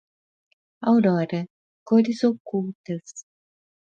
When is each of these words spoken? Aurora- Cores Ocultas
Aurora- 0.89 1.41
Cores 1.87 2.21
Ocultas 2.29 3.05